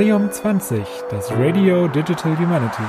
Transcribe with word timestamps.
Radium 0.00 0.32
20, 0.32 0.80
das 1.10 1.30
Radio 1.32 1.86
Digital 1.86 2.34
Humanities. 2.38 2.86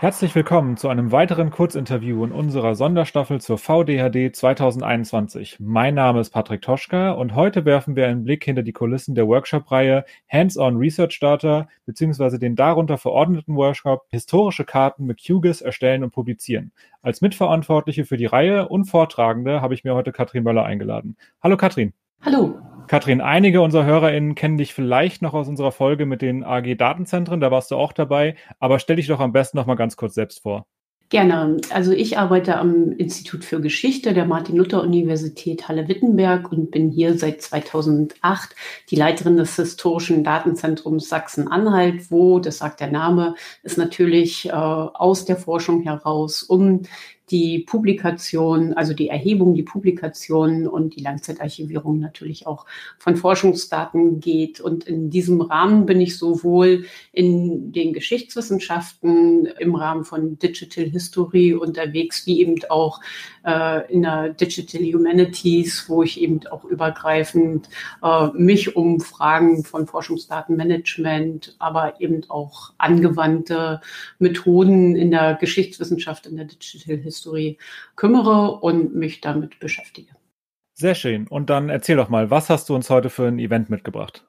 Herzlich 0.00 0.34
willkommen 0.34 0.76
zu 0.76 0.90
einem 0.90 1.12
weiteren 1.12 1.50
Kurzinterview 1.50 2.26
in 2.26 2.32
unserer 2.32 2.74
Sonderstaffel 2.74 3.40
zur 3.40 3.56
VDHD 3.56 4.36
2021. 4.36 5.56
Mein 5.58 5.94
Name 5.94 6.20
ist 6.20 6.28
Patrick 6.28 6.60
Toschka 6.60 7.12
und 7.12 7.34
heute 7.34 7.64
werfen 7.64 7.96
wir 7.96 8.06
einen 8.06 8.24
Blick 8.24 8.44
hinter 8.44 8.62
die 8.62 8.74
Kulissen 8.74 9.14
der 9.14 9.28
Workshop-Reihe 9.28 10.04
Hands-on 10.30 10.76
Research 10.76 11.20
Data 11.20 11.68
bzw. 11.86 12.36
den 12.36 12.54
darunter 12.54 12.98
verordneten 12.98 13.56
Workshop 13.56 14.04
Historische 14.10 14.66
Karten 14.66 15.06
mit 15.06 15.24
QGIS 15.24 15.62
erstellen 15.62 16.04
und 16.04 16.10
publizieren. 16.10 16.70
Als 17.00 17.22
Mitverantwortliche 17.22 18.04
für 18.04 18.18
die 18.18 18.26
Reihe 18.26 18.68
und 18.68 18.84
Vortragende 18.84 19.62
habe 19.62 19.72
ich 19.72 19.84
mir 19.84 19.94
heute 19.94 20.12
Katrin 20.12 20.44
Möller 20.44 20.66
eingeladen. 20.66 21.16
Hallo 21.42 21.56
Katrin. 21.56 21.94
Hallo. 22.22 22.58
Katrin, 22.86 23.20
einige 23.20 23.60
unserer 23.62 23.84
HörerInnen 23.84 24.34
kennen 24.34 24.58
dich 24.58 24.72
vielleicht 24.72 25.20
noch 25.20 25.34
aus 25.34 25.48
unserer 25.48 25.72
Folge 25.72 26.06
mit 26.06 26.22
den 26.22 26.44
AG-Datenzentren, 26.44 27.40
da 27.40 27.50
warst 27.50 27.70
du 27.72 27.76
auch 27.76 27.92
dabei, 27.92 28.36
aber 28.60 28.78
stell 28.78 28.96
dich 28.96 29.08
doch 29.08 29.20
am 29.20 29.32
besten 29.32 29.56
noch 29.56 29.66
mal 29.66 29.74
ganz 29.74 29.96
kurz 29.96 30.14
selbst 30.14 30.42
vor. 30.42 30.66
Gerne. 31.08 31.58
Also 31.70 31.92
ich 31.92 32.18
arbeite 32.18 32.56
am 32.56 32.90
Institut 32.90 33.44
für 33.44 33.60
Geschichte 33.60 34.12
der 34.12 34.24
Martin-Luther-Universität 34.24 35.68
Halle-Wittenberg 35.68 36.50
und 36.50 36.72
bin 36.72 36.90
hier 36.90 37.16
seit 37.16 37.42
2008 37.42 38.56
die 38.90 38.96
Leiterin 38.96 39.36
des 39.36 39.54
historischen 39.54 40.24
Datenzentrums 40.24 41.08
Sachsen-Anhalt, 41.08 42.10
wo, 42.10 42.40
das 42.40 42.58
sagt 42.58 42.80
der 42.80 42.90
Name, 42.90 43.36
ist 43.62 43.78
natürlich 43.78 44.48
äh, 44.48 44.50
aus 44.50 45.24
der 45.24 45.36
Forschung 45.36 45.82
heraus 45.82 46.42
um 46.42 46.82
die 47.30 47.60
Publikation, 47.60 48.72
also 48.74 48.94
die 48.94 49.08
Erhebung, 49.08 49.54
die 49.54 49.64
Publikation 49.64 50.68
und 50.68 50.94
die 50.94 51.02
Langzeitarchivierung 51.02 51.98
natürlich 51.98 52.46
auch 52.46 52.66
von 52.98 53.16
Forschungsdaten 53.16 54.20
geht. 54.20 54.60
Und 54.60 54.84
in 54.84 55.10
diesem 55.10 55.40
Rahmen 55.40 55.86
bin 55.86 56.00
ich 56.00 56.18
sowohl 56.18 56.84
in 57.12 57.72
den 57.72 57.92
Geschichtswissenschaften 57.92 59.46
im 59.58 59.74
Rahmen 59.74 60.04
von 60.04 60.38
Digital 60.38 60.84
History 60.84 61.54
unterwegs, 61.54 62.26
wie 62.26 62.40
eben 62.40 62.56
auch 62.68 63.00
äh, 63.46 63.92
in 63.92 64.02
der 64.02 64.30
Digital 64.30 64.82
Humanities, 64.82 65.88
wo 65.88 66.02
ich 66.02 66.20
eben 66.20 66.46
auch 66.48 66.64
übergreifend 66.64 67.68
äh, 68.02 68.26
mich 68.34 68.76
um 68.76 69.00
Fragen 69.00 69.64
von 69.64 69.86
Forschungsdatenmanagement, 69.86 71.56
aber 71.58 72.00
eben 72.00 72.22
auch 72.28 72.72
angewandte 72.78 73.80
Methoden 74.18 74.96
in 74.96 75.10
der 75.10 75.34
Geschichtswissenschaft, 75.34 76.26
in 76.26 76.36
der 76.36 76.46
Digital 76.46 76.96
History 76.96 77.26
History 77.26 77.58
kümmere 77.96 78.60
und 78.60 78.94
mich 78.94 79.20
damit 79.20 79.58
beschäftige. 79.58 80.12
Sehr 80.74 80.94
schön. 80.94 81.26
Und 81.26 81.48
dann 81.48 81.70
erzähl 81.70 81.96
doch 81.96 82.08
mal, 82.08 82.30
was 82.30 82.50
hast 82.50 82.68
du 82.68 82.74
uns 82.74 82.90
heute 82.90 83.08
für 83.08 83.26
ein 83.26 83.38
Event 83.38 83.70
mitgebracht? 83.70 84.25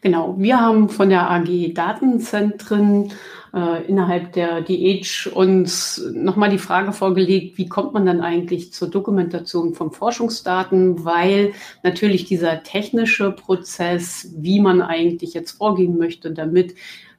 Genau, 0.00 0.34
wir 0.38 0.60
haben 0.60 0.88
von 0.88 1.08
der 1.08 1.30
AG 1.30 1.72
Datenzentren 1.74 3.12
äh, 3.54 3.86
innerhalb 3.86 4.32
der 4.32 4.60
DH 4.60 5.30
uns 5.32 6.02
nochmal 6.12 6.50
die 6.50 6.58
Frage 6.58 6.92
vorgelegt, 6.92 7.56
wie 7.58 7.68
kommt 7.68 7.94
man 7.94 8.04
dann 8.04 8.20
eigentlich 8.20 8.72
zur 8.72 8.90
Dokumentation 8.90 9.74
von 9.74 9.90
Forschungsdaten, 9.90 11.04
weil 11.04 11.52
natürlich 11.82 12.26
dieser 12.26 12.62
technische 12.62 13.32
Prozess, 13.32 14.32
wie 14.36 14.60
man 14.60 14.82
eigentlich 14.82 15.32
jetzt 15.32 15.52
vorgehen 15.52 15.96
möchte, 15.96 16.32
damit 16.32 16.74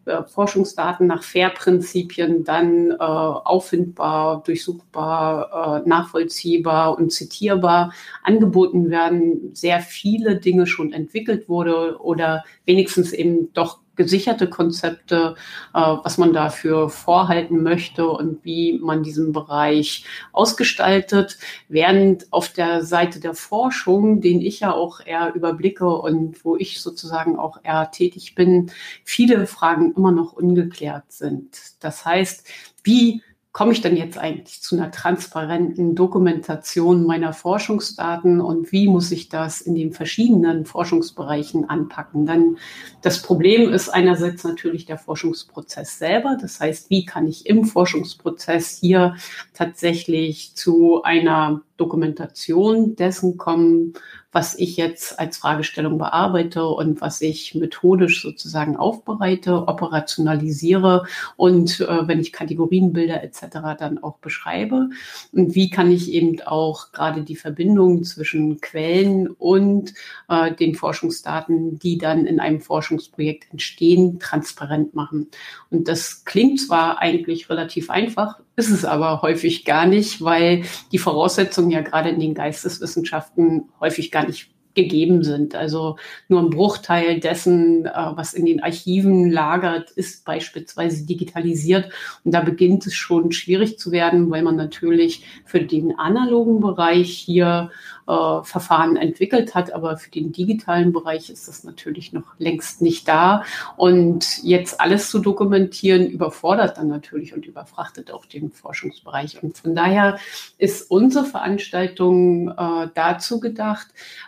äh, 0.07 0.23
Forschungsdaten 0.23 1.07
nach 1.07 1.23
FAIR-Prinzipien 1.23 2.43
dann 2.43 2.91
äh, 2.91 2.95
auffindbar, 2.95 4.43
durchsuchbar, 4.45 5.83
äh, 5.85 5.89
nachvollziehbar 5.89 6.97
und 6.97 7.11
zitierbar 7.11 7.93
angeboten 8.23 8.89
werden, 8.89 9.53
sehr 9.53 9.81
viele 9.81 10.37
Dinge 10.37 10.67
schon 10.67 10.93
entwickelt 10.93 11.49
wurde 11.49 11.99
oder 12.01 12.43
wenigstens 12.65 13.13
eben 13.13 13.53
doch 13.53 13.79
gesicherte 13.97 14.49
Konzepte, 14.49 15.35
äh, 15.73 15.79
was 15.79 16.17
man 16.17 16.31
dafür 16.31 16.89
vorhalten 16.89 17.61
möchte 17.63 18.07
und 18.07 18.45
wie 18.45 18.79
man 18.79 19.03
diesen 19.03 19.33
Bereich 19.33 20.05
ausgestaltet, 20.31 21.37
während 21.67 22.31
auf 22.31 22.49
der 22.49 22.83
Seite 22.83 23.19
der 23.19 23.33
Forschung, 23.33 24.21
den 24.21 24.41
ich 24.41 24.61
ja 24.61 24.71
auch 24.71 25.01
eher 25.05 25.33
überblicke 25.35 25.89
und 25.89 26.45
wo 26.45 26.55
ich 26.55 26.79
sozusagen 26.81 27.37
auch 27.37 27.59
eher 27.63 27.91
tätig 27.91 28.35
bin, 28.35 28.71
viele 29.03 29.47
Fragen 29.47 29.93
immer 29.95 30.11
noch 30.11 30.33
ungeklärt 30.33 31.11
sind. 31.11 31.57
Das 31.81 32.05
heißt, 32.05 32.47
wie 32.83 33.21
komme 33.57 33.71
ich 33.71 33.81
denn 33.81 33.97
jetzt 33.97 34.19
eigentlich 34.19 34.61
zu 34.61 34.75
einer 34.75 34.91
transparenten 34.91 35.95
Dokumentation 35.95 37.07
meiner 37.07 37.33
Forschungsdaten 37.33 38.39
und 38.39 38.71
wie 38.71 38.87
muss 38.87 39.11
ich 39.11 39.29
das 39.29 39.61
in 39.61 39.73
den 39.73 39.93
verschiedenen 39.93 40.63
Forschungsbereichen 40.63 41.67
anpacken? 41.67 42.27
Dann 42.27 42.57
das 43.01 43.19
Problem 43.23 43.73
ist 43.73 43.89
einerseits 43.89 44.43
natürlich 44.43 44.85
der 44.85 44.99
Forschungsprozess 44.99 45.97
selber. 45.97 46.37
Das 46.39 46.59
heißt, 46.59 46.91
wie 46.91 47.05
kann 47.05 47.27
ich 47.27 47.47
im 47.47 47.65
Forschungsprozess 47.65 48.77
hier 48.79 49.15
tatsächlich 49.55 50.53
zu 50.53 51.01
einer 51.01 51.61
Dokumentation 51.77 52.95
dessen 52.95 53.37
kommen, 53.37 53.93
was 54.37 54.53
ich 54.53 54.77
jetzt 54.77 55.19
als 55.19 55.37
Fragestellung 55.37 55.97
bearbeite 55.97 56.67
und 56.67 57.01
was 57.01 57.21
ich 57.21 57.55
methodisch 57.55 58.21
sozusagen 58.21 58.77
aufbereite, 58.77 59.67
operationalisiere 59.67 61.07
und 61.37 61.79
äh, 61.79 62.07
wenn 62.07 62.19
ich 62.19 62.33
Kategorienbilder 62.33 63.23
etc. 63.23 63.79
dann 63.79 63.97
auch 63.97 64.19
beschreibe. 64.19 64.89
Und 65.31 65.55
wie 65.55 65.71
kann 65.71 65.89
ich 65.89 66.11
eben 66.11 66.39
auch 66.45 66.91
gerade 66.91 67.23
die 67.23 67.35
Verbindung 67.35 68.03
zwischen 68.03 68.61
Quellen 68.61 69.27
und 69.27 69.95
äh, 70.29 70.53
den 70.53 70.75
Forschungsdaten, 70.75 71.79
die 71.79 71.97
dann 71.97 72.27
in 72.27 72.39
einem 72.39 72.61
Forschungsprojekt 72.61 73.51
entstehen, 73.51 74.19
transparent 74.19 74.93
machen. 74.93 75.29
Und 75.71 75.87
das 75.87 76.25
klingt 76.25 76.59
zwar 76.59 76.99
eigentlich 76.99 77.49
relativ 77.49 77.89
einfach, 77.89 78.39
ist 78.57 78.71
es 78.71 78.83
aber 78.85 79.21
häufig 79.21 79.63
gar 79.65 79.85
nicht, 79.85 80.21
weil 80.21 80.63
die 80.91 80.97
Voraussetzungen 80.97 81.69
ja 81.69 81.81
gerade 81.81 82.09
in 82.09 82.19
den 82.19 82.33
Geisteswissenschaften 82.33 83.69
häufig 83.79 84.11
gar 84.11 84.25
nicht 84.25 84.49
gegeben 84.77 85.23
sind. 85.23 85.55
Also 85.55 85.97
nur 86.29 86.39
ein 86.39 86.49
Bruchteil 86.49 87.19
dessen, 87.19 87.85
äh, 87.85 87.91
was 87.93 88.33
in 88.33 88.45
den 88.45 88.63
Archiven 88.63 89.29
lagert, 89.29 89.91
ist 89.91 90.23
beispielsweise 90.23 91.05
digitalisiert. 91.05 91.91
Und 92.23 92.33
da 92.33 92.41
beginnt 92.41 92.85
es 92.87 92.93
schon 92.93 93.31
schwierig 93.31 93.77
zu 93.77 93.91
werden, 93.91 94.29
weil 94.29 94.43
man 94.43 94.55
natürlich 94.55 95.25
für 95.45 95.61
den 95.61 95.97
analogen 95.97 96.59
Bereich 96.59 97.11
hier 97.11 97.71
äh, 98.07 98.43
Verfahren 98.43 98.95
entwickelt 98.95 99.53
hat, 99.53 99.73
aber 99.73 99.97
für 99.97 100.09
den 100.09 100.31
digitalen 100.31 100.93
Bereich 100.93 101.29
ist 101.29 101.47
das 101.47 101.63
natürlich 101.63 102.13
noch 102.13 102.37
längst 102.37 102.81
nicht 102.81 103.07
da. 103.07 103.43
Und 103.75 104.43
jetzt 104.43 104.79
alles 104.79 105.09
zu 105.09 105.19
dokumentieren, 105.19 106.07
überfordert 106.07 106.77
dann 106.77 106.87
natürlich 106.87 107.33
und 107.33 107.45
überfrachtet 107.45 108.11
auch 108.11 108.25
den 108.25 108.51
Forschungsbereich. 108.51 109.43
Und 109.43 109.57
von 109.57 109.75
daher 109.75 110.19
ist 110.57 110.89
unsere 110.89 111.25
Veranstaltung 111.25 112.49
äh, 112.49 112.89
dazu 112.93 113.39
gedacht, 113.39 113.87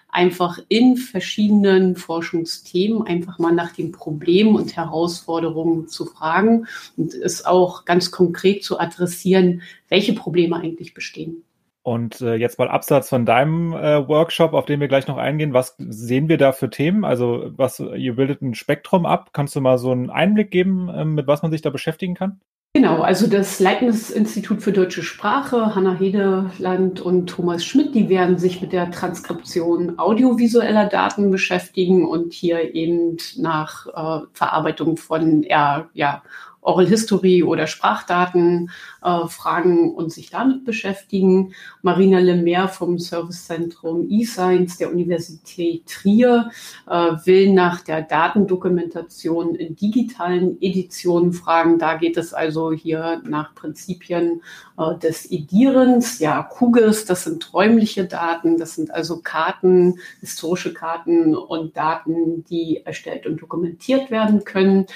einfach 0.10 0.60
in 0.68 0.98
verschiedenen 0.98 1.96
Forschungsthemen 1.96 3.04
einfach 3.04 3.40
mal 3.40 3.54
nach 3.54 3.74
den 3.74 3.92
Problemen 3.92 4.56
und 4.56 4.76
Herausforderungen 4.76 5.88
zu 5.88 6.06
fragen 6.06 6.68
und 6.98 7.14
es 7.14 7.46
auch 7.46 7.86
ganz 7.86 8.12
konkret 8.12 8.64
zu 8.64 8.80
adressieren, 8.80 9.62
welche 9.88 10.14
Probleme 10.14 10.58
eigentlich 10.58 10.94
bestehen. 10.94 11.44
Und 11.82 12.22
äh, 12.22 12.36
jetzt 12.36 12.60
mal 12.60 12.68
Absatz 12.68 13.10
von 13.10 13.26
deinem 13.26 13.74
äh, 13.74 14.08
Workshop, 14.08 14.54
auf 14.54 14.66
den 14.66 14.80
wir 14.80 14.88
gleich 14.88 15.08
noch 15.08 15.18
eingehen. 15.18 15.54
Was 15.54 15.76
sehen 15.78 16.28
wir 16.28 16.38
da 16.38 16.52
für 16.52 16.70
Themen? 16.70 17.06
Also 17.06 17.52
was, 17.56 17.80
ihr 17.80 18.16
bildet 18.16 18.42
ein 18.42 18.54
Spektrum 18.54 19.06
ab. 19.06 19.30
Kannst 19.34 19.56
du 19.56 19.62
mal 19.62 19.78
so 19.78 19.92
einen 19.92 20.10
Einblick 20.10 20.52
geben, 20.52 20.90
äh, 20.90 21.06
mit 21.06 21.28
was 21.28 21.42
man 21.42 21.52
sich 21.52 21.62
da 21.62 21.70
beschäftigen 21.70 22.16
kann? 22.16 22.42
Genau, 22.76 23.02
also 23.02 23.26
das 23.26 23.60
Leibniz-Institut 23.60 24.62
für 24.62 24.72
deutsche 24.72 25.02
Sprache, 25.02 25.74
Hanna 25.74 25.96
Hedeland 25.96 27.02
und 27.02 27.28
Thomas 27.28 27.66
Schmidt, 27.66 27.96
die 27.96 28.10
werden 28.10 28.38
sich 28.38 28.62
mit 28.62 28.74
der 28.74 28.92
Transkription 28.92 29.98
audiovisueller 29.98 30.86
Daten 30.86 31.32
beschäftigen 31.32 32.06
und 32.08 32.32
hier 32.32 32.76
eben 32.76 33.18
nach 33.38 33.88
äh, 33.88 34.26
Verarbeitung 34.34 34.98
von 34.98 35.42
ja, 35.42 35.90
ja, 35.94 36.22
Oral 36.62 36.88
History 36.88 37.44
oder 37.44 37.68
Sprachdaten 37.68 38.70
äh, 39.02 39.28
fragen 39.28 39.94
und 39.94 40.12
sich 40.12 40.30
damit 40.30 40.66
beschäftigen. 40.66 41.54
Marina 41.82 42.20
Lemaire 42.20 42.68
vom 42.68 43.00
Servicezentrum 43.00 44.10
eScience 44.10 44.78
der 44.78 44.92
Universität 44.92 45.86
Trier 45.88 46.52
äh, 46.88 46.92
will 47.24 47.54
nach 47.54 47.82
der 47.82 48.02
Datendokumentation 48.02 49.56
in 49.56 49.76
digitalen 49.76 50.62
Editionen 50.62 51.34
fragen. 51.34 51.80
Da 51.80 51.96
geht 51.96 52.18
es 52.18 52.34
also 52.34 52.72
hier 52.72 53.22
nach 53.26 53.56
Prinzipien 53.56 54.42
äh, 54.78 54.98
des 54.98 55.32
Edierens. 55.32 56.20
Ja, 56.20 56.44
Kugels, 56.44 57.06
das 57.06 57.24
sind 57.24 57.54
räumliche 57.54 58.06
Daten, 58.06 58.58
das 58.58 58.76
sind 58.76 58.92
also 58.92 59.22
Karten, 59.22 60.00
historische 60.20 60.74
Karten 60.74 61.36
und 61.36 61.78
Daten, 61.78 62.44
die 62.46 62.82
erstellt 62.86 63.26
und 63.26 63.42
dokumentiert 63.42 64.12
werden 64.12 64.44
können. 64.44 64.88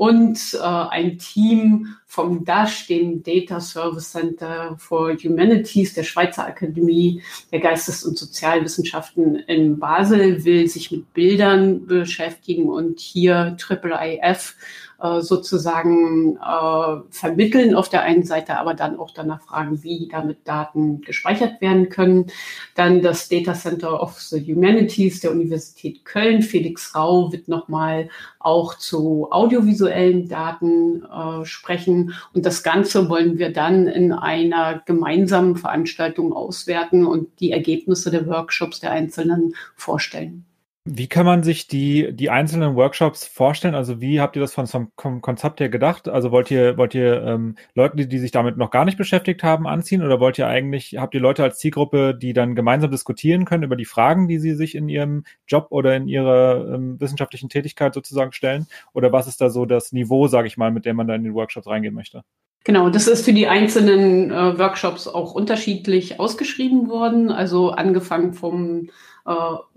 Und 0.00 0.54
äh, 0.54 0.64
ein 0.64 1.18
Team 1.18 1.94
vom 2.06 2.42
DASH, 2.46 2.86
dem 2.86 3.22
Data 3.22 3.60
Service 3.60 4.12
Center 4.12 4.74
for 4.78 5.12
Humanities 5.12 5.92
der 5.92 6.04
Schweizer 6.04 6.46
Akademie 6.46 7.22
der 7.52 7.60
Geistes- 7.60 8.02
und 8.04 8.16
Sozialwissenschaften 8.16 9.36
in 9.36 9.78
Basel, 9.78 10.42
will 10.42 10.66
sich 10.68 10.90
mit 10.90 11.12
Bildern 11.12 11.86
beschäftigen 11.86 12.70
und 12.70 12.98
hier 12.98 13.58
IIIF 13.58 14.56
äh, 15.02 15.20
sozusagen 15.20 16.36
äh, 16.36 17.00
vermitteln 17.10 17.74
auf 17.74 17.88
der 17.88 18.02
einen 18.02 18.22
Seite, 18.22 18.58
aber 18.58 18.74
dann 18.74 18.98
auch 18.98 19.12
danach 19.12 19.40
fragen, 19.42 19.82
wie 19.82 20.08
damit 20.10 20.46
Daten 20.46 21.00
gespeichert 21.00 21.60
werden 21.60 21.88
können. 21.88 22.26
Dann 22.74 23.00
das 23.00 23.28
Data 23.28 23.54
Center 23.54 24.02
of 24.02 24.18
the 24.18 24.40
Humanities 24.40 25.20
der 25.20 25.30
Universität 25.30 26.04
Köln. 26.04 26.42
Felix 26.42 26.94
Rau 26.94 27.32
wird 27.32 27.48
nochmal 27.48 28.10
auch 28.40 28.76
zu 28.76 29.28
audiovisuellen 29.30 29.89
Daten 30.28 31.04
äh, 31.04 31.44
sprechen. 31.44 32.14
Und 32.32 32.46
das 32.46 32.62
Ganze 32.62 33.08
wollen 33.08 33.38
wir 33.38 33.52
dann 33.52 33.86
in 33.86 34.12
einer 34.12 34.82
gemeinsamen 34.84 35.56
Veranstaltung 35.56 36.32
auswerten 36.32 37.06
und 37.06 37.28
die 37.40 37.52
Ergebnisse 37.52 38.10
der 38.10 38.26
Workshops 38.26 38.80
der 38.80 38.92
Einzelnen 38.92 39.54
vorstellen. 39.74 40.44
Wie 40.86 41.08
kann 41.08 41.26
man 41.26 41.42
sich 41.42 41.68
die, 41.68 42.10
die 42.14 42.30
einzelnen 42.30 42.74
Workshops 42.74 43.26
vorstellen? 43.26 43.74
Also 43.74 44.00
wie 44.00 44.18
habt 44.18 44.34
ihr 44.36 44.40
das 44.40 44.54
von 44.54 44.66
vom 44.66 45.20
Konzept 45.20 45.60
her 45.60 45.68
gedacht? 45.68 46.08
Also 46.08 46.30
wollt 46.30 46.50
ihr, 46.50 46.78
wollt 46.78 46.94
ihr 46.94 47.22
ähm, 47.22 47.56
Leute, 47.74 47.96
die, 47.96 48.08
die 48.08 48.18
sich 48.18 48.30
damit 48.30 48.56
noch 48.56 48.70
gar 48.70 48.86
nicht 48.86 48.96
beschäftigt 48.96 49.42
haben, 49.42 49.66
anziehen? 49.66 50.02
Oder 50.02 50.20
wollt 50.20 50.38
ihr 50.38 50.46
eigentlich, 50.48 50.96
habt 50.96 51.14
ihr 51.14 51.20
Leute 51.20 51.42
als 51.42 51.58
Zielgruppe, 51.58 52.14
die 52.14 52.32
dann 52.32 52.54
gemeinsam 52.54 52.90
diskutieren 52.90 53.44
können 53.44 53.64
über 53.64 53.76
die 53.76 53.84
Fragen, 53.84 54.26
die 54.26 54.38
sie 54.38 54.54
sich 54.54 54.74
in 54.74 54.88
ihrem 54.88 55.24
Job 55.46 55.66
oder 55.68 55.94
in 55.96 56.08
ihrer 56.08 56.74
ähm, 56.74 56.98
wissenschaftlichen 56.98 57.50
Tätigkeit 57.50 57.92
sozusagen 57.92 58.32
stellen? 58.32 58.66
Oder 58.94 59.12
was 59.12 59.26
ist 59.26 59.42
da 59.42 59.50
so 59.50 59.66
das 59.66 59.92
Niveau, 59.92 60.28
sage 60.28 60.48
ich 60.48 60.56
mal, 60.56 60.70
mit 60.70 60.86
dem 60.86 60.96
man 60.96 61.08
da 61.08 61.14
in 61.14 61.24
den 61.24 61.34
Workshops 61.34 61.66
reingehen 61.66 61.94
möchte? 61.94 62.22
Genau, 62.64 62.90
das 62.90 63.06
ist 63.06 63.24
für 63.24 63.32
die 63.32 63.48
einzelnen 63.48 64.30
äh, 64.30 64.58
Workshops 64.58 65.08
auch 65.08 65.32
unterschiedlich 65.32 66.20
ausgeschrieben 66.20 66.88
worden. 66.88 67.30
Also 67.30 67.70
angefangen 67.70 68.34
vom 68.34 68.90
äh, 69.26 69.32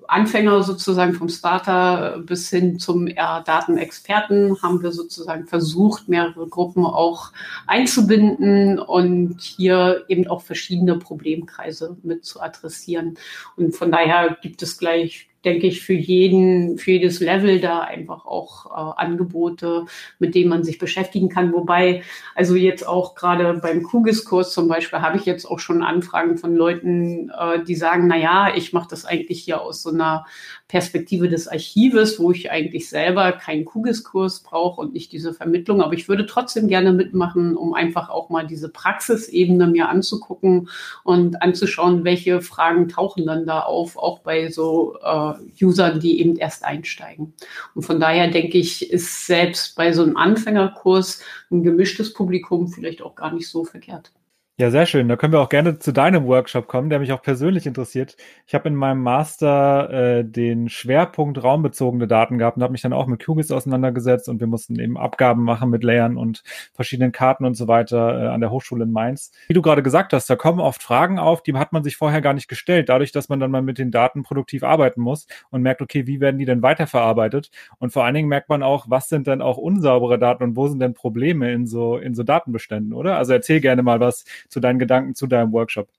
Anfänger 0.08 0.64
sozusagen 0.64 1.14
vom 1.14 1.30
Starter 1.30 2.20
bis 2.20 2.50
hin 2.50 2.80
zum 2.80 3.08
Datenexperten 3.08 4.62
haben 4.62 4.84
wir 4.84 4.92
sozusagen 4.92 5.48
versucht, 5.48 6.10
mehrere 6.10 6.48
Gruppen 6.48 6.86
auch 6.86 7.32
einzubinden 7.68 8.80
und 8.80 9.40
hier 9.40 10.04
eben 10.10 10.28
auch 10.28 10.42
verschiedene 10.42 10.98
Problemkreise 10.98 11.96
mit 12.04 12.26
zu 12.26 12.42
adressieren. 12.42 13.18
Und 13.56 13.76
von 13.76 13.92
daher 13.92 14.38
gibt 14.42 14.62
es 14.62 14.78
gleich 14.78 15.30
denke 15.46 15.68
ich, 15.68 15.82
für 15.82 15.94
jeden, 15.94 16.78
für 16.78 16.92
jedes 16.92 17.20
Level 17.20 17.60
da 17.60 17.82
einfach 17.82 18.26
auch 18.26 18.66
äh, 18.66 19.02
Angebote, 19.02 19.86
mit 20.20 20.36
denen 20.36 20.50
man 20.50 20.64
sich 20.64 20.78
beschäftigen 20.78 21.30
kann. 21.30 21.54
Wobei, 21.54 22.04
also 22.36 22.56
jetzt 22.56 22.88
auch 22.88 23.16
gerade 23.16 23.54
beim 23.56 23.84
Kugis-Kurs 23.84 24.54
zum 24.54 24.68
Beispiel 24.68 25.00
habe 25.00 25.18
ich 25.18 25.26
jetzt 25.26 25.46
auch 25.46 25.60
schon 25.60 25.84
Anfragen 25.84 26.38
von 26.38 26.56
Leuten, 26.56 27.30
äh, 27.30 27.64
die 27.64 27.76
sagen, 27.76 28.08
na 28.08 28.18
ja, 28.18 28.56
ich 28.56 28.74
mache 28.74 28.88
das 28.90 29.06
eigentlich 29.06 29.44
hier 29.44 29.62
aus 29.62 29.82
so 29.82 29.90
einer 29.92 30.26
Perspektive 30.74 31.30
des 31.30 31.48
Archives, 31.48 32.20
wo 32.20 32.32
ich 32.32 32.50
eigentlich 32.50 32.90
selber 32.90 33.32
keinen 33.34 33.64
Kugis-Kurs 33.64 34.40
brauche 34.40 34.82
und 34.82 34.94
nicht 34.94 35.12
diese 35.12 35.32
Vermittlung. 35.32 35.84
Aber 35.84 35.94
ich 35.94 36.10
würde 36.10 36.26
trotzdem 36.26 36.68
gerne 36.68 36.94
mitmachen, 36.94 37.56
um 37.56 37.76
einfach 37.76 38.10
auch 38.10 38.32
mal 38.32 38.48
diese 38.48 38.70
Praxisebene 38.70 39.68
mir 39.68 39.90
anzugucken 39.90 40.70
und 41.04 41.44
anzuschauen, 41.44 42.06
welche 42.06 42.42
Fragen 42.42 42.90
tauchen 42.90 43.28
dann 43.28 43.46
da 43.46 43.60
auf, 43.60 43.98
auch 43.98 44.22
bei 44.22 44.50
so 44.50 44.98
äh, 45.04 45.34
Usern, 45.64 46.00
die 46.00 46.20
eben 46.20 46.38
erst 46.38 46.66
einsteigen. 46.66 47.36
Und 47.76 47.84
von 47.84 48.00
daher 48.00 48.32
denke 48.32 48.58
ich, 48.58 48.92
ist 48.92 49.28
selbst 49.28 49.76
bei 49.76 49.94
so 49.94 50.02
einem 50.02 50.18
Anfängerkurs 50.18 51.22
ein 51.52 51.62
gemischtes 51.62 52.16
Publikum 52.16 52.68
vielleicht 52.68 53.04
auch 53.04 53.14
gar 53.14 53.32
nicht 53.32 53.48
so 53.48 53.64
verkehrt. 53.64 54.12
Ja, 54.60 54.70
sehr 54.70 54.86
schön. 54.86 55.08
Da 55.08 55.16
können 55.16 55.34
wir 55.34 55.40
auch 55.40 55.50
gerne 55.50 55.80
zu 55.80 55.92
deinem 55.92 56.28
Workshop 56.28 56.68
kommen, 56.68 56.92
der 56.92 57.00
mich 57.00 57.12
auch 57.12 57.24
persönlich 57.24 57.66
interessiert. 57.66 58.16
Ich 58.46 58.54
habe 58.54 58.70
in 58.70 58.76
meinem 58.76 59.02
Master 59.02 59.90
äh, 59.90 60.24
den 60.24 60.70
Schwerpunkt 60.70 61.44
raumbezogene 61.44 62.08
Daten 62.08 62.38
gehabt 62.38 62.58
und 62.58 62.62
habe 62.62 62.72
mich 62.72 62.84
dann 62.84 62.94
auch 62.94 63.08
mit 63.08 63.20
QGIS 63.20 63.50
auseinandergesetzt 63.50 64.30
und 64.30 64.40
wir 64.40 64.46
mussten 64.46 64.78
eben 64.78 64.96
Abgaben 64.96 65.44
machen 65.44 65.72
mit 65.72 65.84
Layern 65.84 66.18
und 66.18 66.44
verschiedenen 66.72 67.12
Karten 67.12 67.46
und 67.46 67.56
so 67.56 67.68
weiter 67.68 68.26
äh, 68.26 68.28
an 68.28 68.42
der 68.42 68.52
Hochschule 68.52 68.84
in 68.84 68.92
Mainz. 68.92 69.32
Wie 69.48 69.56
du 69.56 69.64
gerade 69.64 69.82
gesagt 69.82 70.14
hast, 70.14 70.30
da 70.30 70.36
kommen 70.36 70.60
oft 70.60 70.84
Fragen 70.84 71.18
auf, 71.18 71.42
die 71.42 71.56
hat 71.56 71.74
man 71.74 71.84
sich 71.84 71.98
vorher 71.98 72.22
gar 72.22 72.34
nicht 72.36 72.48
gestellt, 72.48 72.90
dadurch, 72.90 73.12
dass 73.12 73.30
man 73.30 73.40
dann 73.40 73.50
mal 73.50 73.64
mit 73.64 73.80
den 73.80 73.90
Daten 73.90 74.22
produktiv 74.22 74.62
arbeiten 74.62 75.02
muss 75.02 75.26
und 75.50 75.64
merkt, 75.64 75.82
okay, 75.82 76.06
wie 76.06 76.20
werden 76.20 76.38
die 76.38 76.46
denn 76.46 76.62
weiterverarbeitet? 76.62 77.50
Und 77.80 77.92
vor 77.92 78.06
allen 78.06 78.14
Dingen 78.14 78.30
merkt 78.30 78.50
man 78.50 78.62
auch, 78.62 78.86
was 78.88 79.10
sind 79.10 79.26
denn 79.26 79.42
auch 79.42 79.58
unsaubere 79.58 80.20
Daten 80.20 80.44
und 80.44 80.56
wo 80.56 80.68
sind 80.68 80.80
denn 80.80 80.94
Probleme 80.94 81.52
in 81.52 81.66
so, 81.66 81.98
in 81.98 82.14
so 82.14 82.22
Datenbeständen, 82.22 82.94
oder? 82.94 83.18
Also 83.18 83.34
erzähl 83.34 83.60
gerne 83.60 83.82
mal 83.82 84.00
was 84.00 84.26
zu 84.50 84.60
deinen 84.60 84.80
Gedanken 84.80 85.16
zu 85.16 85.28
deinem 85.28 85.52
Workshop? 85.52 85.90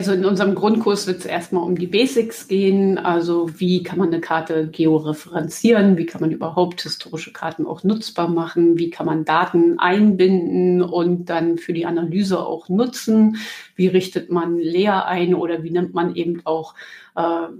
Also 0.00 0.12
in 0.12 0.24
unserem 0.24 0.54
Grundkurs 0.54 1.08
wird 1.08 1.18
es 1.18 1.26
erstmal 1.26 1.64
um 1.64 1.76
die 1.76 1.88
Basics 1.88 2.46
gehen. 2.46 2.98
Also 2.98 3.58
wie 3.58 3.82
kann 3.82 3.98
man 3.98 4.06
eine 4.12 4.20
Karte 4.20 4.68
georeferenzieren? 4.68 5.96
Wie 5.96 6.06
kann 6.06 6.20
man 6.20 6.30
überhaupt 6.30 6.82
historische 6.82 7.32
Karten 7.32 7.66
auch 7.66 7.82
nutzbar 7.82 8.28
machen? 8.28 8.78
Wie 8.78 8.90
kann 8.90 9.06
man 9.06 9.24
Daten 9.24 9.80
einbinden 9.80 10.82
und 10.82 11.24
dann 11.24 11.58
für 11.58 11.72
die 11.72 11.84
Analyse 11.84 12.38
auch 12.38 12.68
nutzen? 12.68 13.38
Wie 13.74 13.88
richtet 13.88 14.30
man 14.30 14.56
Leer 14.56 15.06
ein 15.06 15.34
oder 15.34 15.64
wie 15.64 15.72
nimmt 15.72 15.94
man 15.94 16.14
eben 16.14 16.42
auch 16.44 16.76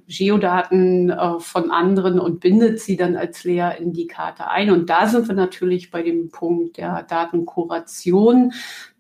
Geodaten 0.06 1.10
äh, 1.10 1.40
von 1.40 1.70
anderen 1.70 2.20
und 2.20 2.40
bindet 2.40 2.80
sie 2.80 2.96
dann 2.96 3.16
als 3.16 3.42
Layer 3.42 3.76
in 3.76 3.92
die 3.92 4.06
Karte 4.06 4.48
ein. 4.48 4.70
Und 4.70 4.88
da 4.88 5.06
sind 5.08 5.26
wir 5.26 5.34
natürlich 5.34 5.90
bei 5.90 6.02
dem 6.02 6.30
Punkt 6.30 6.76
der 6.76 7.02
Datenkuration. 7.02 8.52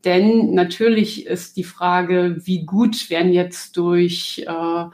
Denn 0.04 0.54
natürlich 0.54 1.26
ist 1.26 1.56
die 1.56 1.64
Frage, 1.64 2.38
wie 2.44 2.64
gut 2.64 3.08
werden 3.08 3.32
jetzt 3.32 3.76
durch 3.76 4.44
äh, 4.46 4.84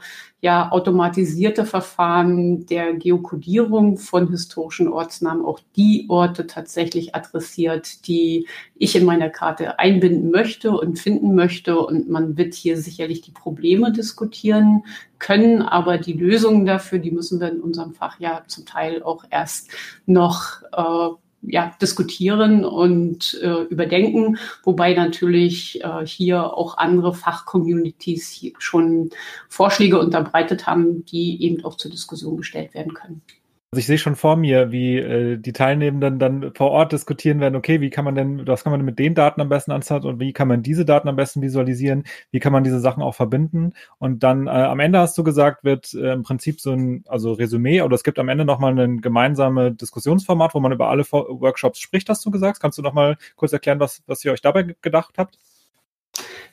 ja 0.45 0.71
automatisierte 0.71 1.65
Verfahren 1.65 2.67
der 2.67 2.93
Geokodierung 2.93 3.97
von 3.97 4.29
historischen 4.29 4.87
Ortsnamen 4.87 5.43
auch 5.43 5.59
die 5.75 6.05
Orte 6.07 6.45
tatsächlich 6.45 7.15
adressiert, 7.15 8.07
die 8.07 8.45
ich 8.75 8.95
in 8.95 9.05
meiner 9.05 9.31
Karte 9.31 9.79
einbinden 9.79 10.29
möchte 10.29 10.69
und 10.69 10.99
finden 10.99 11.33
möchte. 11.33 11.79
Und 11.79 12.11
man 12.11 12.37
wird 12.37 12.53
hier 12.53 12.77
sicherlich 12.77 13.21
die 13.21 13.31
Probleme 13.31 13.91
diskutieren 13.91 14.83
können, 15.17 15.63
aber 15.63 15.97
die 15.97 16.13
Lösungen 16.13 16.67
dafür, 16.67 16.99
die 16.99 17.09
müssen 17.09 17.39
wir 17.39 17.51
in 17.51 17.61
unserem 17.61 17.95
Fach 17.95 18.19
ja 18.19 18.43
zum 18.45 18.67
Teil 18.67 19.01
auch 19.01 19.25
erst 19.31 19.71
noch 20.05 20.61
äh, 20.73 21.09
ja, 21.41 21.75
diskutieren 21.81 22.65
und 22.65 23.39
äh, 23.41 23.63
überdenken, 23.63 24.37
wobei 24.63 24.93
natürlich 24.93 25.83
äh, 25.83 26.05
hier 26.05 26.53
auch 26.53 26.77
andere 26.77 27.13
Fachcommunities 27.13 28.53
schon 28.57 29.11
Vorschläge 29.49 29.99
unterbreitet 29.99 30.65
haben, 30.67 31.05
die 31.05 31.43
eben 31.43 31.63
auch 31.63 31.75
zur 31.75 31.91
Diskussion 31.91 32.37
gestellt 32.37 32.73
werden 32.73 32.93
können. 32.93 33.21
Also 33.75 33.81
ich 33.81 33.87
sehe 33.87 33.97
schon 33.97 34.15
vor 34.15 34.37
mir, 34.37 34.71
wie 34.71 34.97
äh, 34.99 35.37
die 35.37 35.51
Teilnehmenden 35.51 36.17
dann 36.17 36.53
vor 36.55 36.71
Ort 36.71 36.93
diskutieren 36.93 37.41
werden, 37.41 37.57
okay, 37.57 37.81
wie 37.81 37.89
kann 37.89 38.05
man 38.05 38.15
denn, 38.15 38.47
was 38.47 38.63
kann 38.63 38.71
man 38.71 38.79
denn 38.79 38.85
mit 38.85 38.99
den 38.99 39.15
Daten 39.15 39.41
am 39.41 39.49
besten 39.49 39.73
anzeigen 39.73 40.07
und 40.07 40.21
wie 40.21 40.31
kann 40.31 40.47
man 40.47 40.63
diese 40.63 40.85
Daten 40.85 41.09
am 41.09 41.17
besten 41.17 41.41
visualisieren, 41.41 42.05
wie 42.31 42.39
kann 42.39 42.53
man 42.53 42.63
diese 42.63 42.79
Sachen 42.79 43.03
auch 43.03 43.15
verbinden 43.15 43.73
und 43.97 44.23
dann 44.23 44.47
äh, 44.47 44.51
am 44.51 44.79
Ende 44.79 44.99
hast 44.99 45.17
du 45.17 45.25
gesagt, 45.25 45.65
wird 45.65 45.93
äh, 45.93 46.13
im 46.13 46.23
Prinzip 46.23 46.61
so 46.61 46.71
ein, 46.71 47.03
also 47.05 47.33
Resümee 47.33 47.81
oder 47.81 47.95
es 47.95 48.05
gibt 48.05 48.17
am 48.17 48.29
Ende 48.29 48.45
nochmal 48.45 48.79
ein 48.79 49.01
gemeinsames 49.01 49.75
Diskussionsformat, 49.75 50.53
wo 50.53 50.61
man 50.61 50.71
über 50.71 50.87
alle 50.89 51.03
Workshops 51.11 51.79
spricht, 51.81 52.07
hast 52.07 52.25
du 52.25 52.31
gesagt. 52.31 52.61
Kannst 52.61 52.77
du 52.77 52.81
nochmal 52.81 53.17
kurz 53.35 53.51
erklären, 53.51 53.81
was, 53.81 54.03
was 54.07 54.23
ihr 54.23 54.31
euch 54.31 54.41
dabei 54.41 54.73
gedacht 54.81 55.15
habt? 55.17 55.37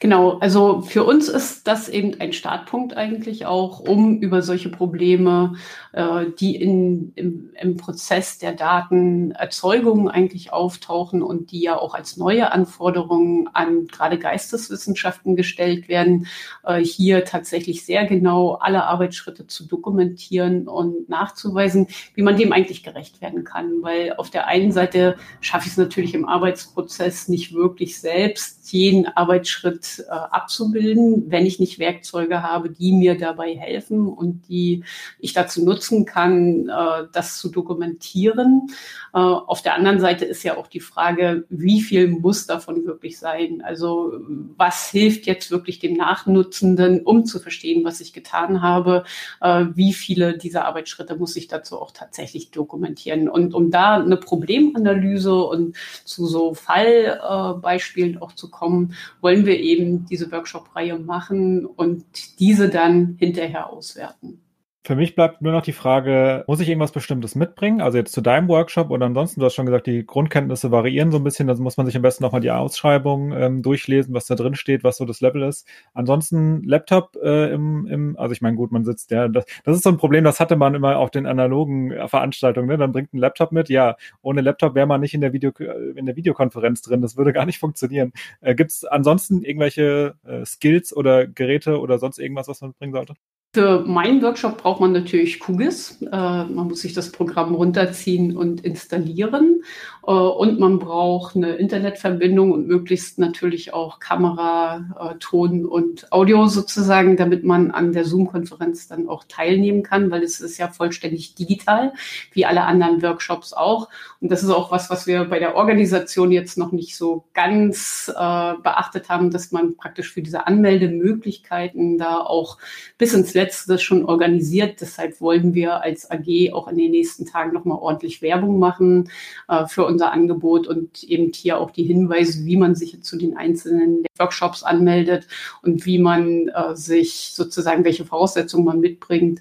Genau, 0.03 0.39
also 0.41 0.81
für 0.81 1.05
uns 1.05 1.29
ist 1.29 1.69
das 1.69 1.89
eben 1.89 2.21
ein 2.21 2.33
Startpunkt 2.33 2.97
eigentlich 2.97 3.47
auch, 3.47 3.79
um 3.79 4.19
über 4.19 4.43
solche 4.43 4.69
Probleme, 4.69 5.55
äh, 5.93 6.27
die 6.41 6.57
in, 6.57 7.13
im, 7.15 7.51
im 7.55 7.77
Prozess 7.77 8.37
der 8.39 8.53
Datenerzeugung 8.53 10.11
eigentlich 10.11 10.53
auftauchen 10.53 11.23
und 11.23 11.53
die 11.53 11.63
ja 11.63 11.79
auch 11.79 11.95
als 11.95 12.17
neue 12.17 12.51
Anforderungen 12.51 13.47
an 13.53 13.87
gerade 13.87 14.19
Geisteswissenschaften 14.19 15.37
gestellt 15.37 15.87
werden, 15.87 16.27
äh, 16.65 16.81
hier 16.81 17.25
tatsächlich 17.25 17.87
sehr 17.87 18.05
genau 18.05 18.55
alle 18.55 18.83
Arbeitsschritte 18.83 19.47
zu 19.47 19.69
dokumentieren 19.69 20.67
und 20.67 21.09
nachzuweisen, 21.09 21.87
wie 22.17 22.23
man 22.23 22.37
dem 22.37 22.53
eigentlich 22.53 22.83
gerecht 22.83 23.21
werden 23.21 23.45
kann. 23.45 23.83
Weil 23.83 24.15
auf 24.17 24.31
der 24.31 24.49
einen 24.49 24.73
Seite 24.73 25.15
schaffe 25.41 25.67
ich 25.67 25.75
es 25.75 25.79
natürlich 25.79 26.15
im 26.15 26.29
Arbeitsprozess 26.29 27.29
nicht 27.29 27.55
wirklich 27.55 28.01
selbst, 28.01 28.73
jeden 28.73 29.07
Arbeitsschritt 29.07 29.92
äh, 30.01 30.05
abzubilden, 30.11 31.31
wenn 31.31 31.47
ich 31.47 31.61
nicht 31.61 31.79
Werkzeuge 31.79 32.43
habe, 32.43 32.71
die 32.71 32.93
mir 32.93 33.17
dabei 33.17 33.55
helfen 33.55 34.09
und 34.09 34.49
die 34.49 34.85
ich 35.19 35.33
dazu 35.33 35.65
nutzen 35.65 36.05
kann, 36.05 36.69
äh, 36.69 37.07
das 37.13 37.39
zu 37.39 37.51
dokumentieren. 37.51 38.69
Äh, 39.15 39.19
auf 39.19 39.63
der 39.63 39.75
anderen 39.75 40.01
Seite 40.01 40.25
ist 40.25 40.43
ja 40.43 40.57
auch 40.57 40.67
die 40.67 40.81
Frage, 40.81 41.45
wie 41.49 41.81
viel 41.81 42.09
muss 42.09 42.47
davon 42.47 42.85
wirklich 42.87 43.19
sein? 43.19 43.63
Also 43.65 44.13
was 44.57 44.91
hilft 44.91 45.27
jetzt 45.27 45.51
wirklich 45.51 45.79
dem 45.79 45.95
Nachnutzenden, 45.95 47.03
um 47.03 47.25
zu 47.25 47.39
verstehen, 47.39 47.85
was 47.85 48.01
ich 48.01 48.13
getan 48.13 48.63
habe? 48.63 49.05
Äh, 49.41 49.67
wie 49.75 49.93
viele 49.93 50.39
dieser 50.39 50.65
Arbeitsschritte 50.65 51.17
muss 51.17 51.37
ich 51.37 51.49
dazu 51.49 51.81
auch 51.81 51.91
tatsächlich 51.91 52.51
dokumentieren? 52.51 53.29
Und 53.29 53.55
um 53.55 53.71
da 53.71 53.97
eine 53.97 54.17
Problemanalyse 54.17 55.35
und 55.35 55.77
zu 56.05 56.27
so 56.27 56.55
Fallbeispielen 56.55 58.21
auch 58.21 58.33
zu 58.33 58.51
kommen, 58.51 58.95
wollen 59.21 59.47
wir 59.47 59.59
eben 59.61 59.72
diese 59.77 60.31
Workshop-Reihe 60.31 60.99
machen 60.99 61.67
und 61.67 62.05
diese 62.39 62.69
dann 62.69 63.17
hinterher 63.19 63.71
auswerten. 63.71 64.41
Für 64.85 64.97
mich 64.97 65.15
bleibt 65.15 65.41
nur 65.43 65.53
noch 65.53 65.63
die 65.63 65.73
Frage, 65.73 66.43
muss 66.49 66.59
ich 66.59 66.69
irgendwas 66.69 66.91
Bestimmtes 66.91 67.37
mitbringen? 67.37 67.81
Also 67.81 67.99
jetzt 67.99 68.13
zu 68.13 68.21
deinem 68.21 68.49
Workshop 68.49 68.91
oder 68.91 69.07
ansonsten, 69.07 69.39
du 69.39 69.47
hast 69.47 69.55
schon 69.55 69.67
gesagt, 69.67 69.87
die 69.87 70.05
Grundkenntnisse 70.05 70.73
variieren 70.73 71.13
so 71.13 71.19
ein 71.19 71.23
bisschen, 71.25 71.49
also 71.49 71.63
muss 71.63 71.77
man 71.77 71.87
sich 71.87 71.95
am 71.95 72.03
besten 72.03 72.25
nochmal 72.25 72.41
die 72.41 72.51
Ausschreibung 72.51 73.31
ähm, 73.31 73.63
durchlesen, 73.63 74.13
was 74.13 74.27
da 74.27 74.35
drin 74.35 74.57
steht, 74.57 74.83
was 74.83 74.97
so 74.97 75.05
das 75.05 75.21
Level 75.21 75.45
ist. 75.45 75.69
Ansonsten 75.95 76.65
Laptop 76.65 77.17
äh, 77.23 77.53
im, 77.53 77.87
im, 77.87 78.19
also 78.19 78.33
ich 78.33 78.41
meine, 78.41 78.57
gut, 78.57 78.73
man 78.73 78.85
sitzt, 78.85 79.13
ja, 79.13 79.29
das, 79.29 79.45
das 79.63 79.77
ist 79.77 79.85
so 79.85 79.91
ein 79.91 79.99
Problem, 79.99 80.25
das 80.25 80.41
hatte 80.41 80.57
man 80.57 80.75
immer 80.75 80.97
auf 80.99 81.13
den 81.13 81.27
analogen 81.27 81.93
äh, 81.93 82.09
Veranstaltungen, 82.09 82.67
ne? 82.67 82.77
Dann 82.77 82.91
bringt 82.91 83.15
ein 83.15 83.19
Laptop 83.19 83.53
mit, 83.53 83.69
ja, 83.69 83.95
ohne 84.21 84.41
Laptop 84.41 84.75
wäre 84.75 84.89
man 84.89 85.01
nicht 85.01 85.15
in 85.15 85.21
der 85.21 85.33
Video, 85.33 85.53
äh, 85.61 85.93
in 85.97 86.07
der 86.07 86.17
Videokonferenz 86.17 86.83
drin, 86.83 87.03
das 87.03 87.17
würde 87.17 87.33
gar 87.33 87.47
nicht 87.47 87.61
funktionieren. 87.61 88.13
Äh, 88.41 88.57
Gibt 88.57 88.73
es 88.73 88.85
ansonsten 88.85 89.43
irgendwelche 89.45 90.17
äh, 90.25 90.45
Skills 90.45 90.93
oder 90.97 91.29
Geräte 91.29 91.79
oder 91.79 91.99
sonst 91.99 92.19
irgendwas, 92.19 92.49
was 92.49 92.61
man 92.63 92.71
mitbringen 92.71 92.95
sollte? 92.95 93.15
Für 93.55 93.81
meinen 93.81 94.23
Workshop 94.23 94.63
braucht 94.63 94.81
man 94.81 94.93
natürlich 94.93 95.39
QGIS. 95.39 96.01
Äh, 96.01 96.07
man 96.11 96.69
muss 96.69 96.81
sich 96.81 96.95
das 96.95 97.13
Programm 97.13 97.55
runterziehen 97.55 98.35
und 98.35 98.65
installieren. 98.65 99.63
Äh, 100.07 100.11
und 100.11 100.59
man 100.59 100.79
braucht 100.79 101.37
eine 101.37 101.57
Internetverbindung 101.57 102.53
und 102.53 102.67
möglichst 102.67 103.19
natürlich 103.19 103.75
auch 103.75 103.99
Kamera, 103.99 104.87
äh, 104.99 105.19
Ton 105.19 105.67
und 105.67 106.11
Audio 106.11 106.47
sozusagen, 106.47 107.19
damit 107.19 107.45
man 107.45 107.71
an 107.71 107.93
der 107.93 108.07
Zoom-Konferenz 108.07 108.89
dann 108.89 109.07
auch 109.07 109.25
teilnehmen 109.29 109.83
kann, 109.83 110.11
weil 110.11 110.23
es 110.23 110.41
ist 110.41 110.57
ja 110.57 110.69
vollständig 110.69 111.35
digital, 111.35 111.93
wie 112.33 112.47
alle 112.47 112.63
anderen 112.63 113.03
Workshops 113.03 113.53
auch. 113.53 113.91
Und 114.23 114.33
das 114.33 114.43
ist 114.43 114.49
auch 114.49 114.71
was, 114.71 114.89
was 114.89 115.07
wir 115.07 115.27
bei 115.27 115.39
der 115.39 115.57
Organisation 115.57 116.33
jetzt 116.33 116.57
noch 116.57 116.73
nicht 116.73 116.97
so 116.97 117.25
ganz 117.35 118.09
äh, 118.09 118.55
beachtet 118.63 119.11
haben, 119.11 119.31
dass 119.31 119.53
man 119.53 119.77
praktisch 119.77 120.11
für 120.11 120.23
diese 120.23 120.47
Anmeldemöglichkeiten 120.47 121.99
da 121.99 122.17
auch 122.17 122.57
bis 122.97 123.13
ins 123.13 123.35
Letztes 123.43 123.83
schon 123.83 124.05
organisiert. 124.05 124.81
Deshalb 124.81 125.21
wollen 125.21 125.53
wir 125.53 125.83
als 125.83 126.09
AG 126.11 126.53
auch 126.53 126.69
in 126.69 126.77
den 126.77 126.93
nächsten 126.93 127.27
Tagen 127.27 127.53
nochmal 127.53 127.79
ordentlich 127.79 128.23
Werbung 128.23 128.61
machen 128.61 129.11
äh, 129.49 129.67
für 129.67 129.85
unser 129.85 130.13
Angebot 130.13 130.69
und 130.69 131.03
eben 131.03 131.33
hier 131.35 131.59
auch 131.59 131.73
die 131.73 131.83
Hinweise, 131.83 132.45
wie 132.45 132.57
man 132.57 132.77
sich 132.77 133.03
zu 133.03 133.17
den 133.19 133.37
einzelnen 133.37 134.05
Workshops 134.17 134.63
anmeldet 134.63 135.27
und 135.63 135.85
wie 135.87 135.99
man 135.99 136.49
äh, 136.49 136.77
sich 136.77 137.33
sozusagen, 137.35 137.85
welche 137.85 138.05
Voraussetzungen 138.05 138.65
man 138.65 138.79
mitbringt, 138.79 139.41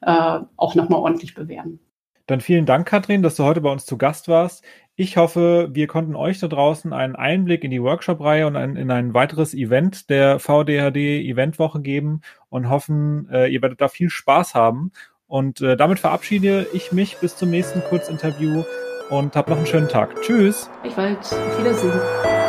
äh, 0.00 0.38
auch 0.56 0.76
nochmal 0.76 1.00
ordentlich 1.00 1.34
bewerben. 1.34 1.80
Dann 2.30 2.40
vielen 2.40 2.64
Dank, 2.64 2.86
Katrin, 2.86 3.24
dass 3.24 3.34
du 3.34 3.42
heute 3.42 3.60
bei 3.60 3.72
uns 3.72 3.86
zu 3.86 3.98
Gast 3.98 4.28
warst. 4.28 4.62
Ich 4.94 5.16
hoffe, 5.16 5.68
wir 5.72 5.88
konnten 5.88 6.14
euch 6.14 6.38
da 6.38 6.46
draußen 6.46 6.92
einen 6.92 7.16
Einblick 7.16 7.64
in 7.64 7.72
die 7.72 7.82
Workshop-Reihe 7.82 8.46
und 8.46 8.54
ein, 8.54 8.76
in 8.76 8.92
ein 8.92 9.14
weiteres 9.14 9.52
Event 9.52 10.08
der 10.10 10.38
VDHD 10.38 11.26
Eventwoche 11.26 11.80
geben 11.80 12.20
und 12.48 12.70
hoffen, 12.70 13.28
äh, 13.32 13.48
ihr 13.48 13.62
werdet 13.62 13.80
da 13.80 13.88
viel 13.88 14.10
Spaß 14.10 14.54
haben. 14.54 14.92
Und 15.26 15.60
äh, 15.60 15.76
damit 15.76 15.98
verabschiede 15.98 16.68
ich 16.72 16.92
mich 16.92 17.16
bis 17.16 17.34
zum 17.36 17.50
nächsten 17.50 17.80
Kurzinterview 17.80 18.62
und 19.08 19.34
habt 19.34 19.48
noch 19.48 19.56
einen 19.56 19.66
schönen 19.66 19.88
Tag. 19.88 20.22
Tschüss. 20.22 20.70
Ich 20.84 20.96
weiß. 20.96 21.32
Auf 21.32 21.58
Wiedersehen. 21.58 22.39